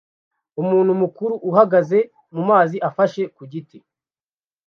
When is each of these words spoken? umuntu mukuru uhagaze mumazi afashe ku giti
umuntu 0.61 0.91
mukuru 1.01 1.33
uhagaze 1.49 1.99
mumazi 2.33 2.77
afashe 2.89 3.21
ku 3.35 3.41
giti 3.51 3.77